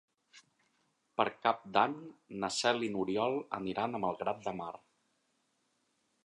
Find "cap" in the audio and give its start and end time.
1.47-1.59